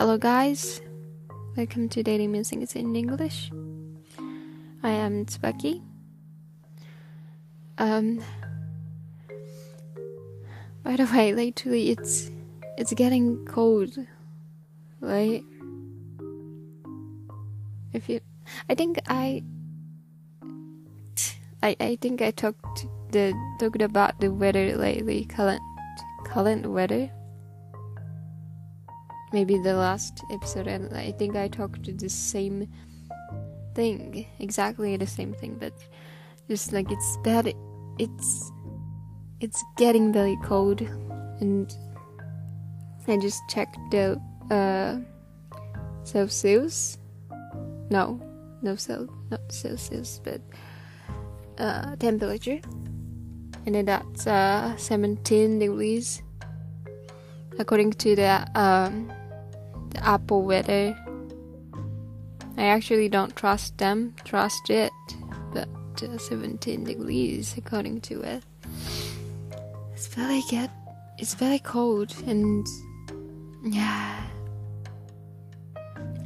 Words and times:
Hello, 0.00 0.16
guys. 0.16 0.80
Welcome 1.58 1.90
to 1.90 2.02
Daily 2.02 2.26
Music 2.26 2.74
in 2.74 2.96
English. 2.96 3.52
I 4.82 4.88
am 4.88 5.26
Tsubaki. 5.26 5.82
Um. 7.76 8.24
By 10.82 10.96
the 10.96 11.04
way, 11.04 11.34
lately 11.34 11.90
it's 11.90 12.30
it's 12.78 12.94
getting 12.94 13.44
cold, 13.44 13.92
right? 15.02 15.44
If 17.92 18.08
you, 18.08 18.20
I 18.70 18.74
think 18.74 19.02
I, 19.06 19.44
I 21.62 21.76
I 21.78 21.98
think 22.00 22.22
I 22.22 22.30
talked 22.30 22.86
the 23.12 23.36
talked 23.60 23.82
about 23.82 24.18
the 24.18 24.32
weather 24.32 24.78
lately, 24.78 25.26
current 25.26 25.60
current 26.24 26.72
weather 26.72 27.12
maybe 29.32 29.58
the 29.58 29.74
last 29.74 30.22
episode 30.32 30.66
and 30.66 30.92
I 30.96 31.12
think 31.12 31.36
I 31.36 31.48
talked 31.48 31.84
to 31.84 31.92
the 31.92 32.08
same 32.08 32.68
thing, 33.74 34.26
exactly 34.38 34.96
the 34.96 35.06
same 35.06 35.34
thing, 35.34 35.56
but 35.58 35.72
just 36.48 36.72
like 36.72 36.90
it's 36.90 37.16
bad 37.22 37.54
it's 37.98 38.50
it's 39.40 39.62
getting 39.76 40.12
very 40.12 40.36
cold 40.42 40.80
and 41.40 41.72
I 43.06 43.16
just 43.18 43.40
checked 43.48 43.78
the 43.90 44.20
uh 44.50 44.98
Celsius. 46.04 46.98
No, 47.90 48.20
no 48.62 48.76
Cel 48.76 49.08
not 49.30 49.40
Celsius, 49.50 50.20
but 50.22 50.40
uh 51.58 51.96
temperature. 51.96 52.60
And 53.66 53.74
then 53.74 53.84
that's 53.84 54.26
uh 54.26 54.76
17 54.76 55.58
degrees 55.58 56.22
according 57.58 57.92
to 57.92 58.16
the 58.16 58.46
um 58.54 59.12
the 59.90 60.04
Apple 60.04 60.42
weather. 60.42 60.96
I 62.56 62.64
actually 62.64 63.08
don't 63.08 63.34
trust 63.36 63.78
them, 63.78 64.14
trust 64.24 64.70
it, 64.70 64.92
but 65.52 65.68
uh, 66.02 66.18
17 66.18 66.84
degrees 66.84 67.54
according 67.56 68.00
to 68.02 68.20
it. 68.22 68.42
It's 69.92 70.06
very 70.08 70.42
get, 70.50 70.70
it's 71.18 71.34
very 71.34 71.58
cold 71.58 72.14
and 72.26 72.66
yeah. 73.62 74.26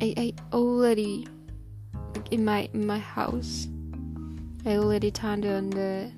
I 0.01 0.15
I 0.17 0.35
already 0.53 1.27
in 2.31 2.45
my 2.45 2.69
in 2.73 2.87
my 2.87 2.99
house. 2.99 3.69
I 4.67 4.77
already 4.77 5.11
turned 5.11 5.47
on 5.47 5.71
the 5.71 6.11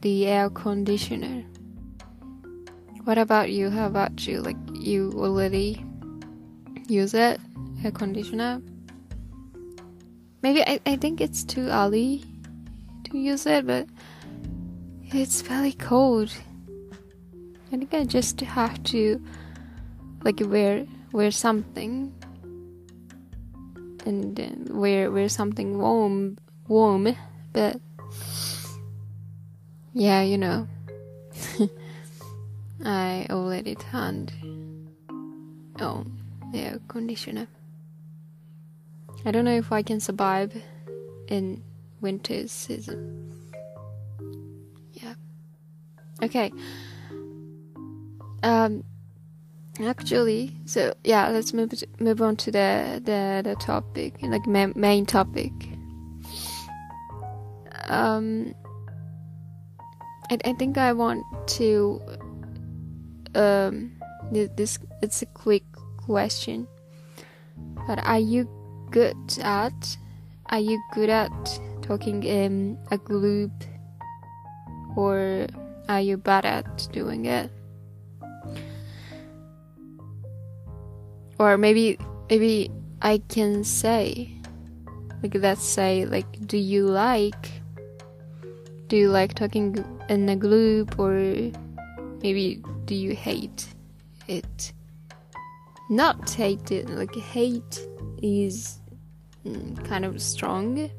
the 0.00 0.26
air 0.26 0.50
conditioner. 0.50 1.44
What 3.04 3.18
about 3.18 3.50
you? 3.50 3.70
How 3.70 3.86
about 3.86 4.26
you? 4.26 4.40
Like 4.40 4.56
you 4.72 5.12
already 5.16 5.84
use 6.86 7.14
it, 7.14 7.40
air 7.84 7.90
conditioner. 7.90 8.60
Maybe 10.42 10.62
I, 10.62 10.80
I 10.84 10.96
think 10.96 11.20
it's 11.20 11.44
too 11.44 11.68
early 11.68 12.24
to 13.04 13.18
use 13.18 13.46
it, 13.46 13.66
but 13.66 13.86
it's 15.04 15.40
very 15.40 15.72
cold. 15.72 16.32
I 17.72 17.76
think 17.76 17.94
I 17.94 18.04
just 18.04 18.40
have 18.40 18.82
to 18.84 19.22
like 20.22 20.40
wear 20.40 20.86
wear 21.12 21.30
something 21.30 22.12
and 24.06 24.68
wear 24.70 25.10
wear 25.10 25.28
something 25.28 25.78
warm 25.78 26.38
warm, 26.68 27.16
but 27.52 27.80
yeah, 29.92 30.22
you 30.22 30.38
know. 30.38 30.68
I 32.84 33.26
already 33.30 33.76
turned 33.76 34.32
on 35.80 36.23
air 36.54 36.78
conditioner. 36.88 37.48
I 39.24 39.30
don't 39.30 39.44
know 39.44 39.56
if 39.56 39.72
I 39.72 39.82
can 39.82 40.00
survive 40.00 40.54
in 41.28 41.62
winter 42.00 42.46
season. 42.46 43.32
Yeah. 44.92 45.14
Okay. 46.22 46.52
Um. 48.42 48.84
Actually, 49.82 50.54
so 50.66 50.94
yeah, 51.02 51.28
let's 51.30 51.52
move 51.52 51.72
move 51.98 52.22
on 52.22 52.36
to 52.36 52.50
the 52.50 53.02
the, 53.02 53.42
the 53.42 53.56
topic, 53.56 54.14
like 54.22 54.46
ma- 54.46 54.72
main 54.76 55.06
topic. 55.06 55.52
Um. 57.88 58.54
I 60.30 60.38
I 60.44 60.52
think 60.52 60.78
I 60.78 60.92
want 60.92 61.24
to. 61.58 62.00
Um. 63.34 63.92
This 64.30 64.78
it's 65.02 65.22
a 65.22 65.26
quick 65.26 65.64
question. 66.04 66.68
But 67.86 68.04
are 68.04 68.18
you 68.18 68.48
good 68.90 69.16
at? 69.42 69.96
Are 70.50 70.60
you 70.60 70.80
good 70.92 71.08
at 71.08 71.32
talking 71.82 72.22
in 72.22 72.78
a 72.90 72.98
group, 72.98 73.52
or 74.96 75.46
are 75.88 76.00
you 76.00 76.16
bad 76.16 76.44
at 76.44 76.88
doing 76.92 77.26
it? 77.26 77.50
Or 81.38 81.58
maybe 81.58 81.98
maybe 82.30 82.70
I 83.02 83.18
can 83.28 83.64
say, 83.64 84.30
like 85.22 85.34
let's 85.34 85.64
say, 85.64 86.06
like, 86.06 86.46
do 86.46 86.58
you 86.58 86.86
like? 86.86 87.50
Do 88.88 88.96
you 88.96 89.10
like 89.10 89.34
talking 89.34 89.80
in 90.08 90.28
a 90.28 90.36
group, 90.36 90.98
or 90.98 91.12
maybe 92.22 92.62
do 92.84 92.94
you 92.94 93.14
hate 93.14 93.66
it? 94.28 94.72
Not 95.88 96.30
hate 96.30 96.70
it 96.70 96.88
like 96.88 97.14
hate 97.14 97.86
is 98.22 98.78
mm, 99.44 99.84
kind 99.84 100.04
of 100.04 100.20
strong. 100.20 100.90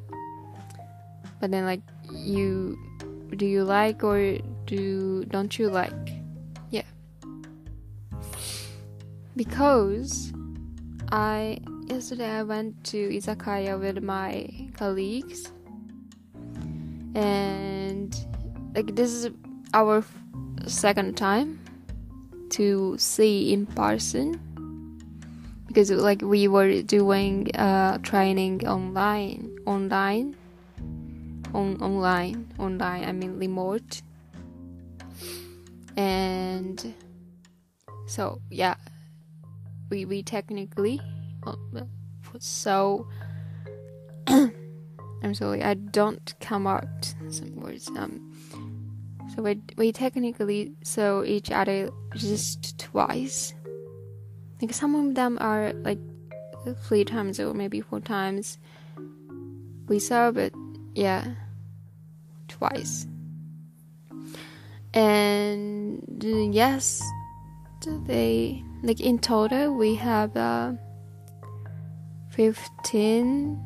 But 1.39 1.51
then 1.51 1.65
like 1.65 1.81
you 2.11 2.77
do 3.35 3.45
you 3.45 3.63
like 3.63 4.03
or 4.03 4.37
do 4.65 5.25
don't 5.25 5.57
you 5.57 5.69
like? 5.69 5.91
Yeah. 6.69 6.83
Because 9.35 10.31
i 11.11 11.59
yesterday 11.87 12.29
i 12.29 12.41
went 12.41 12.83
to 12.83 13.09
izakaya 13.09 13.79
with 13.79 14.03
my 14.03 14.49
colleagues. 14.77 15.51
And 17.15 18.15
like 18.75 18.95
this 18.95 19.11
is 19.11 19.31
our 19.73 20.03
second 20.67 21.17
time 21.17 21.59
to 22.49 22.95
see 22.97 23.51
in 23.51 23.65
person 23.65 24.39
because 25.75 25.91
like 25.91 26.21
we 26.21 26.47
were 26.47 26.81
doing 26.83 27.53
uh, 27.53 27.97
training 27.97 28.65
online 28.65 29.59
online 29.65 30.33
on 31.53 31.75
online 31.81 32.47
online 32.57 33.03
i 33.03 33.11
mean 33.11 33.37
remote. 33.37 34.01
And 35.97 36.93
so 38.07 38.41
yeah 38.49 38.75
we 39.89 40.05
we 40.05 40.23
technically 40.23 41.01
uh, 41.45 41.55
so 42.39 43.07
i'm 44.27 45.33
sorry 45.33 45.63
i 45.63 45.73
don't 45.73 46.33
come 46.41 46.67
out 46.67 47.15
some 47.29 47.55
words 47.55 47.87
um 47.95 48.19
so 49.33 49.41
we 49.41 49.61
we 49.77 49.91
technically 49.91 50.73
saw 50.83 51.23
each 51.23 51.49
other 51.49 51.89
just 52.15 52.77
twice 52.77 53.53
some 54.73 54.95
of 54.95 55.15
them 55.15 55.37
are 55.41 55.73
like 55.73 55.99
three 56.87 57.05
times 57.05 57.39
or 57.39 57.53
maybe 57.53 57.81
four 57.81 57.99
times 57.99 58.57
we 59.87 59.99
saw 59.99 60.31
but 60.31 60.51
yeah 60.95 61.25
twice. 62.47 63.05
And 64.93 66.01
yes 66.53 67.03
they 68.07 68.63
like 68.81 68.99
in 68.99 69.19
total 69.19 69.75
we 69.75 69.93
have 69.93 70.35
uh 70.35 70.71
15 72.29 73.61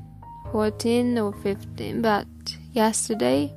14 0.51 1.17
or 1.17 1.31
15 1.31 2.01
but 2.01 2.27
yesterday 2.73 3.53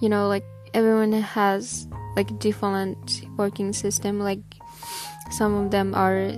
you 0.00 0.08
know 0.08 0.26
like 0.26 0.44
everyone 0.74 1.12
has 1.12 1.86
like 2.16 2.36
different 2.40 3.22
working 3.36 3.72
system 3.72 4.18
like 4.18 4.51
some 5.32 5.54
of 5.54 5.70
them 5.70 5.94
are 5.94 6.32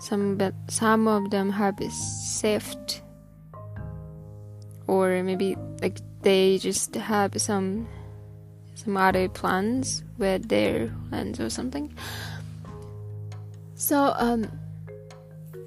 some 0.00 0.36
but 0.36 0.54
some 0.68 1.08
of 1.08 1.30
them 1.30 1.50
have 1.50 1.80
saved 1.90 3.00
or 4.86 5.22
maybe 5.22 5.56
like 5.80 5.98
they 6.22 6.58
just 6.58 6.94
have 6.94 7.40
some 7.40 7.88
some 8.74 8.96
other 8.96 9.28
plans 9.28 10.04
with 10.18 10.48
their 10.48 10.92
plans 11.08 11.40
or 11.40 11.50
something. 11.50 11.92
So 13.74 14.14
um 14.18 14.46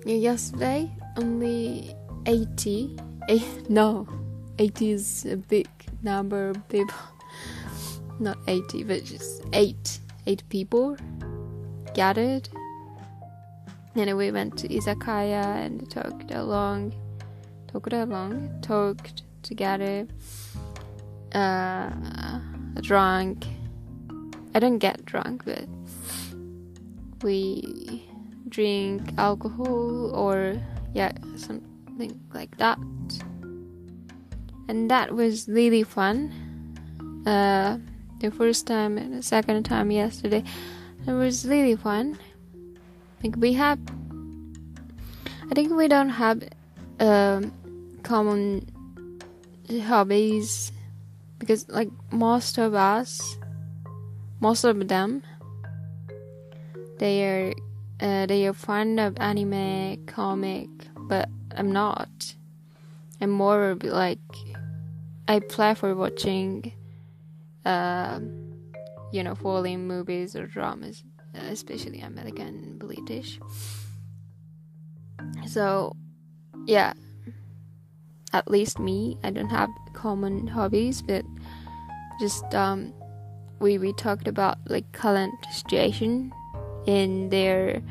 yesterday 0.06 0.92
only 1.18 1.96
80 2.26 2.98
eight, 3.28 3.48
no 3.70 4.08
80 4.60 4.92
is 4.92 5.26
a 5.26 5.38
big 5.38 5.68
number 6.04 6.50
of 6.50 6.70
people. 6.70 6.96
Not 8.20 8.38
80 8.48 8.84
but 8.84 9.04
just 9.04 9.44
8 9.52 10.00
8 10.28 10.44
people 10.50 10.96
gathered 11.94 12.50
and 13.96 14.18
we 14.18 14.32
went 14.32 14.58
to 14.58 14.68
izakaya 14.70 15.66
and 15.66 15.90
talked 15.90 16.32
along, 16.32 16.94
talked 17.68 17.94
along, 17.94 18.62
talked 18.62 19.24
together, 19.44 20.08
uh, 21.34 21.90
drunk. 22.82 23.46
I 24.56 24.60
don't 24.60 24.80
get 24.80 25.06
drunk, 25.06 25.44
but 25.46 25.66
we 27.22 28.08
drink 28.48 29.02
alcohol 29.18 30.16
or 30.16 30.56
yeah, 30.94 31.12
something 31.36 32.20
like 32.34 32.58
that. 32.58 32.78
And 34.68 34.90
that 34.90 35.14
was 35.14 35.50
really 35.50 35.84
fun. 35.84 36.32
Uh, 37.26 37.78
the 38.20 38.32
first 38.32 38.68
time 38.68 38.98
and 38.98 39.14
the 39.14 39.22
second 39.22 39.64
time 39.64 39.92
yesterday, 39.92 40.44
it 41.08 41.12
was 41.12 41.48
really 41.48 41.76
fun. 41.76 42.18
Like 43.24 43.36
we 43.38 43.54
have, 43.54 43.80
I 45.50 45.54
think 45.54 45.74
we 45.74 45.88
don't 45.88 46.10
have 46.10 46.44
um, 47.00 47.54
common 48.04 48.68
hobbies 49.70 50.72
because 51.40 51.68
like 51.70 51.90
most 52.12 52.58
of 52.58 52.74
us, 52.74 53.38
most 54.40 54.64
of 54.64 54.88
them, 54.88 55.24
they 56.98 57.26
are 57.26 57.54
uh, 58.00 58.26
they 58.26 58.48
are 58.48 58.54
fond 58.54 59.00
of 59.00 59.18
anime, 59.20 60.06
comic, 60.08 60.70
but 60.98 61.30
I'm 61.56 61.72
not. 61.72 62.36
I'm 63.20 63.30
more 63.30 63.78
like 63.84 64.20
I 65.28 65.40
play 65.40 65.76
for 65.76 65.96
watching, 65.96 66.74
uh, 67.64 68.20
you 69.12 69.24
know, 69.24 69.36
foreign 69.36 69.88
movies 69.88 70.36
or 70.36 70.48
dramas, 70.48 71.04
especially 71.34 72.00
American, 72.02 72.78
British. 72.78 73.40
So, 75.48 75.96
yeah, 76.66 76.94
at 78.34 78.50
least 78.50 78.80
me, 78.80 79.18
I 79.24 79.32
don't 79.32 79.50
have 79.50 79.70
common 79.94 80.48
hobbies, 80.48 81.02
but 81.02 81.26
just 82.20 82.54
um, 82.56 82.94
we 83.60 83.78
we 83.78 83.94
talked 83.94 84.28
about 84.28 84.58
like 84.68 84.92
current 84.92 85.34
situation 85.52 86.32
in 86.86 87.30
their 87.30 87.82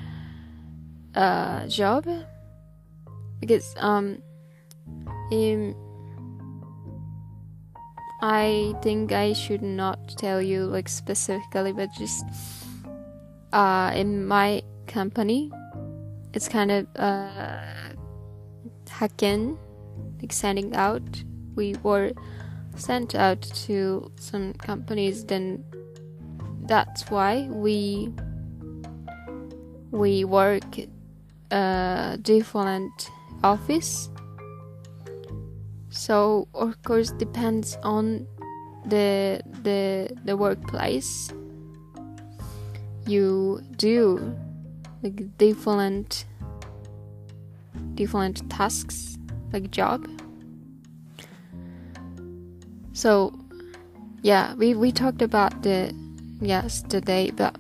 uh, 1.15 1.67
job 1.67 2.07
because 3.41 3.75
um 3.79 4.23
in 5.31 5.75
I 8.23 8.75
think 8.83 9.13
I 9.13 9.33
should 9.33 9.63
not 9.63 10.17
tell 10.19 10.43
you 10.43 10.65
like 10.65 10.89
specifically 10.89 11.73
but 11.73 11.89
just 11.99 12.25
uh 13.53 13.91
in 13.95 14.27
my 14.27 14.63
company 14.87 15.51
it's 16.35 16.49
kind 16.49 16.71
of 16.71 16.87
uh 16.97 17.61
haken 18.89 19.57
like 20.21 20.33
sending 20.33 20.75
out. 20.75 21.03
We 21.55 21.75
were 21.83 22.13
sent 22.77 23.15
out 23.15 23.43
to 23.67 24.11
some 24.17 24.55
companies 24.55 25.25
then 25.25 25.65
that's 26.63 27.11
why 27.11 27.49
we 27.51 28.13
we 29.91 30.25
work 30.25 30.65
uh, 31.51 32.17
different 32.17 33.11
office 33.43 34.09
so 35.91 36.49
of 36.55 36.81
course 36.83 37.11
depends 37.13 37.77
on 37.83 38.27
the 38.87 39.41
the 39.63 40.09
the 40.25 40.37
workplace 40.37 41.31
you 43.07 43.61
do 43.77 44.37
like 45.03 45.37
different 45.39 46.25
different 47.95 48.49
tasks 48.51 49.19
like 49.53 49.71
job. 49.71 50.09
So 52.93 53.33
yeah 54.23 54.55
we 54.55 54.75
we 54.75 54.93
talked 54.93 55.23
about 55.23 55.63
the 55.63 55.95
yesterday 56.41 57.31
but 57.31 57.57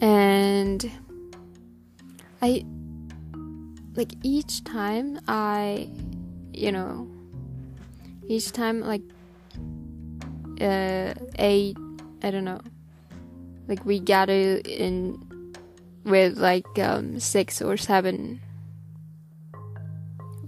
and 0.00 0.90
I 2.40 2.64
like 3.96 4.12
each 4.22 4.62
time 4.64 5.18
I 5.26 5.90
you 6.58 6.72
know 6.72 7.08
each 8.28 8.52
time 8.52 8.80
like 8.80 9.02
uh 10.60 11.14
a 11.38 11.74
I 12.22 12.30
don't 12.30 12.44
know 12.44 12.60
like 13.68 13.84
we 13.84 14.00
gather 14.00 14.60
in 14.64 15.22
with 16.04 16.38
like 16.38 16.66
um 16.78 17.20
six 17.20 17.62
or 17.62 17.76
seven 17.76 18.40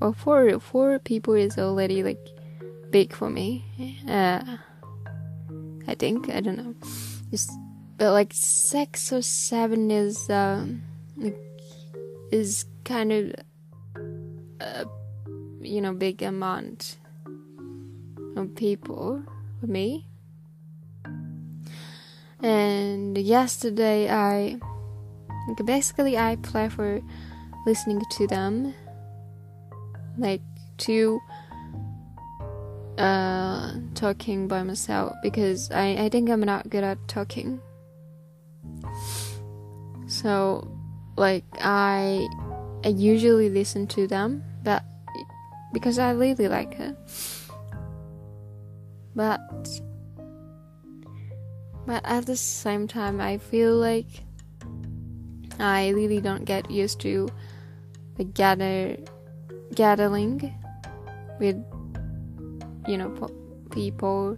or 0.00 0.12
four 0.12 0.58
four 0.58 0.98
people 0.98 1.34
is 1.34 1.58
already 1.58 2.02
like 2.02 2.18
big 2.90 3.14
for 3.14 3.30
me. 3.30 3.64
Uh 4.08 4.42
I 5.86 5.94
think 5.94 6.30
I 6.30 6.40
don't 6.40 6.56
know. 6.56 6.74
Just 7.30 7.50
but 7.98 8.12
like 8.12 8.32
six 8.32 9.12
or 9.12 9.22
seven 9.22 9.90
is 9.90 10.28
um 10.30 10.82
like 11.16 11.38
is 12.32 12.64
kind 12.84 13.12
of 13.12 13.34
a 14.60 14.86
you 15.70 15.80
know 15.80 15.92
big 15.94 16.22
amount 16.22 16.98
of 18.36 18.54
people 18.56 19.22
with 19.60 19.70
me. 19.70 20.06
And 22.42 23.16
yesterday 23.16 24.10
i 24.10 24.58
basically 25.64 26.16
i 26.16 26.36
prefer 26.36 27.00
listening 27.66 28.00
to 28.10 28.26
them 28.26 28.72
like 30.16 30.40
to 30.78 31.20
uh 32.98 33.74
talking 33.94 34.48
by 34.48 34.62
myself 34.62 35.12
because 35.22 35.70
i 35.70 35.96
i 36.04 36.08
think 36.08 36.30
i'm 36.30 36.40
not 36.40 36.68
good 36.68 36.84
at 36.84 36.98
talking. 37.08 37.60
So 40.06 40.66
like 41.16 41.44
I 41.60 42.26
I 42.84 42.88
usually 42.88 43.48
listen 43.50 43.86
to 43.88 44.06
them 44.06 44.42
but 44.64 44.82
because 45.72 45.98
I 45.98 46.10
really 46.10 46.48
like 46.48 46.78
it 46.78 46.96
but 49.14 49.40
but 51.86 52.02
at 52.04 52.26
the 52.26 52.36
same 52.36 52.86
time 52.86 53.20
I 53.20 53.38
feel 53.38 53.76
like 53.76 54.24
I 55.58 55.90
really 55.90 56.20
don't 56.20 56.44
get 56.44 56.70
used 56.70 57.00
to 57.00 57.28
the 58.16 58.24
gather 58.24 58.96
gathering 59.74 60.54
with 61.38 61.56
you 62.86 62.96
know 62.96 63.10
people 63.70 64.36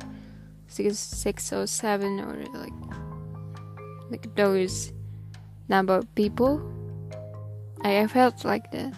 six 0.66 0.98
six 0.98 1.52
or 1.52 1.66
seven 1.66 2.20
or 2.20 2.44
like 2.54 2.72
like 4.10 4.34
those 4.36 4.92
number 5.68 5.96
of 5.96 6.14
people. 6.14 6.60
I 7.82 8.06
felt 8.06 8.44
like 8.44 8.70
that. 8.72 8.92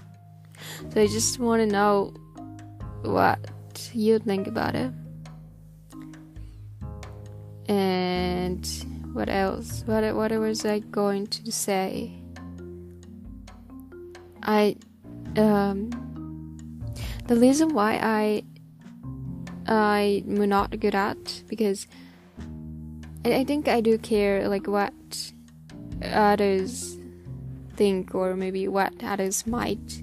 So 0.90 1.00
I 1.00 1.06
just 1.06 1.38
want 1.38 1.60
to 1.60 1.66
know 1.66 2.12
what 3.04 3.38
you 3.92 4.18
think 4.18 4.46
about 4.46 4.74
it. 4.74 4.92
And 7.68 8.66
what 9.12 9.28
else? 9.28 9.82
What 9.86 10.14
what 10.14 10.32
was 10.32 10.64
I 10.64 10.80
going 10.80 11.26
to 11.28 11.52
say? 11.52 12.12
I 14.42 14.76
um 15.36 15.90
the 17.26 17.36
reason 17.36 17.72
why 17.72 17.98
I 18.02 18.42
I'm 19.66 20.48
not 20.48 20.78
good 20.78 20.94
at 20.94 21.42
because 21.48 21.86
I, 23.24 23.36
I 23.36 23.44
think 23.44 23.68
I 23.68 23.80
do 23.80 23.96
care 23.98 24.48
like 24.48 24.66
what 24.66 24.92
others 26.02 26.98
think 27.76 28.14
or 28.14 28.36
maybe 28.36 28.68
what 28.68 28.92
others 29.02 29.46
might 29.46 30.02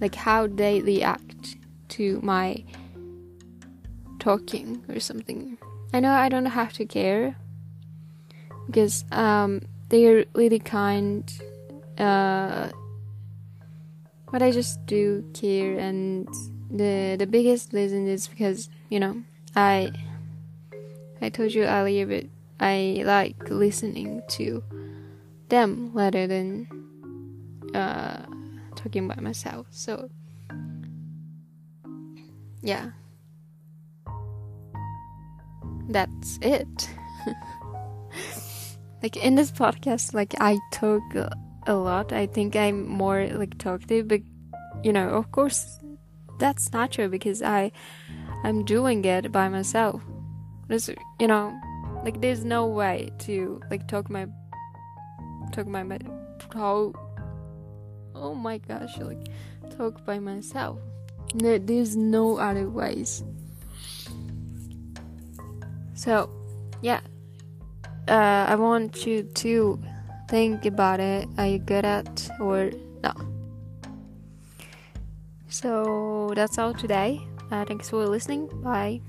like 0.00 0.14
how 0.14 0.46
they 0.46 0.80
react 0.80 1.27
to 1.98 2.20
my 2.22 2.62
talking 4.20 4.82
or 4.88 5.00
something 5.00 5.58
i 5.92 5.98
know 6.00 6.12
i 6.12 6.28
don't 6.28 6.46
have 6.46 6.72
to 6.72 6.86
care 6.86 7.36
because 8.66 9.04
um 9.12 9.60
they're 9.88 10.24
really 10.34 10.58
kind 10.58 11.32
uh 11.98 12.68
but 14.30 14.42
i 14.42 14.50
just 14.50 14.84
do 14.86 15.24
care 15.34 15.76
and 15.78 16.28
the 16.70 17.16
the 17.18 17.26
biggest 17.26 17.72
reason 17.72 18.06
is 18.06 18.28
because 18.28 18.70
you 18.90 19.00
know 19.00 19.22
i 19.56 19.90
i 21.20 21.28
told 21.28 21.52
you 21.52 21.64
earlier 21.64 22.06
but 22.06 22.24
i 22.60 23.02
like 23.04 23.50
listening 23.50 24.22
to 24.28 24.62
them 25.48 25.90
rather 25.94 26.26
than 26.26 26.66
uh, 27.74 28.22
talking 28.76 29.08
by 29.08 29.16
myself. 29.16 29.66
So, 29.70 30.08
yeah, 32.62 32.90
that's 35.88 36.38
it. 36.42 36.90
like 39.02 39.16
in 39.16 39.34
this 39.34 39.50
podcast, 39.50 40.14
like 40.14 40.34
I 40.40 40.58
talk 40.72 41.02
a 41.66 41.74
lot. 41.74 42.12
I 42.12 42.26
think 42.26 42.56
I'm 42.56 42.86
more 42.86 43.26
like 43.28 43.58
talkative, 43.58 44.08
but 44.08 44.20
you 44.82 44.92
know, 44.92 45.08
of 45.10 45.30
course, 45.32 45.78
that's 46.38 46.72
natural 46.72 47.08
because 47.08 47.42
I 47.42 47.72
I'm 48.44 48.64
doing 48.64 49.04
it 49.04 49.30
by 49.32 49.48
myself. 49.48 50.02
There's 50.68 50.90
you 51.18 51.26
know, 51.26 51.58
like 52.04 52.20
there's 52.20 52.44
no 52.44 52.66
way 52.66 53.10
to 53.20 53.60
like 53.70 53.88
talk 53.88 54.10
my 54.10 54.26
talk 55.52 55.66
my 55.66 55.98
how 56.54 56.92
oh 58.14 58.34
my 58.34 58.58
gosh 58.58 58.96
like 58.98 59.28
talk 59.76 60.04
by 60.04 60.18
myself. 60.18 60.78
There's 61.34 61.96
no 61.96 62.38
other 62.38 62.68
ways. 62.68 63.22
So, 65.94 66.30
yeah, 66.80 67.00
uh, 68.08 68.46
I 68.48 68.54
want 68.54 69.06
you 69.06 69.22
to 69.22 69.80
think 70.28 70.64
about 70.64 71.00
it. 71.00 71.28
Are 71.36 71.46
you 71.46 71.58
good 71.58 71.84
at 71.84 72.30
or 72.40 72.70
no? 73.02 73.12
So 75.48 76.32
that's 76.34 76.58
all 76.58 76.72
today. 76.72 77.26
Uh, 77.50 77.64
thanks 77.64 77.90
for 77.90 78.06
listening. 78.06 78.48
Bye. 78.62 79.00